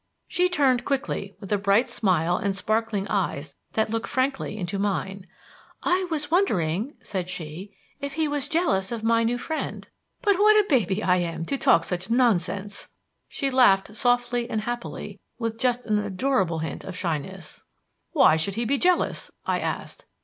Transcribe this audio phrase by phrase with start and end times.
[0.27, 5.27] She turned quickly with a bright smile and sparkling eyes that looked frankly into mine.
[5.83, 9.87] "I was wondering," said she, "if he was jealous of my new friend.
[10.23, 12.89] But what a baby I am to talk such nonsense!"
[13.29, 17.61] She laughed softly and happily with just an adorable hint of shyness.
[18.11, 20.05] "Why should he be jealous?" I asked.